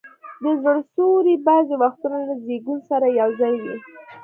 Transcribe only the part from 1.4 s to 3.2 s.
بعضي وختونه له زیږون سره